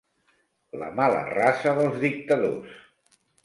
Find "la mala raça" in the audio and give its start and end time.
0.83-1.77